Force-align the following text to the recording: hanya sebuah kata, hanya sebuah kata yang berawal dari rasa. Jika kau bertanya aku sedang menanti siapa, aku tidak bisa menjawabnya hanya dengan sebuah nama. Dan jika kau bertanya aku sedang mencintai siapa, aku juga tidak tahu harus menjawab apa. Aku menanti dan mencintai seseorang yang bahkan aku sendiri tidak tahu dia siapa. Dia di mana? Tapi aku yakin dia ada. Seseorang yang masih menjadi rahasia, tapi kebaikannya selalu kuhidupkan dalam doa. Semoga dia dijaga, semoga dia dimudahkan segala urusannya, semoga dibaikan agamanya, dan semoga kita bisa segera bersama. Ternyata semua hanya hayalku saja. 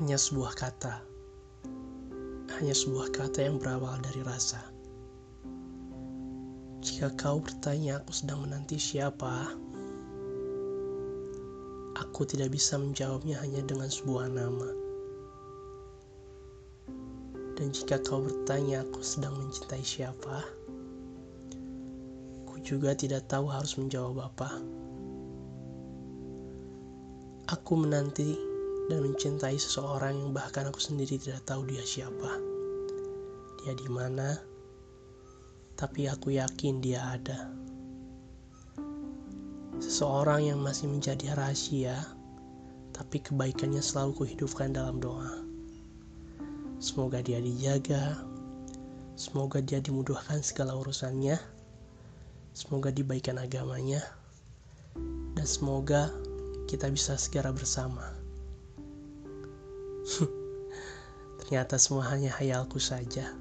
hanya 0.00 0.16
sebuah 0.16 0.56
kata, 0.56 1.04
hanya 2.56 2.72
sebuah 2.72 3.12
kata 3.12 3.44
yang 3.44 3.60
berawal 3.60 4.00
dari 4.00 4.24
rasa. 4.24 4.64
Jika 6.80 7.12
kau 7.20 7.44
bertanya 7.44 8.00
aku 8.00 8.08
sedang 8.16 8.40
menanti 8.48 8.80
siapa, 8.80 9.52
aku 12.00 12.24
tidak 12.24 12.56
bisa 12.56 12.80
menjawabnya 12.80 13.36
hanya 13.44 13.60
dengan 13.68 13.92
sebuah 13.92 14.32
nama. 14.32 14.70
Dan 17.60 17.68
jika 17.76 18.00
kau 18.00 18.24
bertanya 18.24 18.88
aku 18.88 19.04
sedang 19.04 19.36
mencintai 19.36 19.84
siapa, 19.84 20.40
aku 22.48 22.64
juga 22.64 22.96
tidak 22.96 23.28
tahu 23.28 23.44
harus 23.44 23.76
menjawab 23.76 24.24
apa. 24.24 24.56
Aku 27.52 27.76
menanti 27.76 28.51
dan 28.92 29.08
mencintai 29.08 29.56
seseorang 29.56 30.20
yang 30.20 30.36
bahkan 30.36 30.68
aku 30.68 30.76
sendiri 30.76 31.16
tidak 31.16 31.40
tahu 31.48 31.64
dia 31.64 31.80
siapa. 31.80 32.36
Dia 33.64 33.72
di 33.72 33.88
mana? 33.88 34.36
Tapi 35.80 36.12
aku 36.12 36.36
yakin 36.36 36.84
dia 36.84 37.00
ada. 37.16 37.48
Seseorang 39.80 40.44
yang 40.44 40.60
masih 40.60 40.92
menjadi 40.92 41.32
rahasia, 41.32 42.04
tapi 42.92 43.24
kebaikannya 43.24 43.80
selalu 43.80 44.12
kuhidupkan 44.28 44.76
dalam 44.76 45.00
doa. 45.00 45.40
Semoga 46.76 47.24
dia 47.24 47.40
dijaga, 47.40 48.20
semoga 49.16 49.64
dia 49.64 49.80
dimudahkan 49.80 50.44
segala 50.44 50.76
urusannya, 50.76 51.40
semoga 52.52 52.92
dibaikan 52.92 53.40
agamanya, 53.40 54.04
dan 55.32 55.48
semoga 55.48 56.12
kita 56.68 56.92
bisa 56.92 57.16
segera 57.16 57.56
bersama. 57.56 58.21
Ternyata 61.42 61.76
semua 61.78 62.08
hanya 62.10 62.32
hayalku 62.34 62.80
saja. 62.80 63.34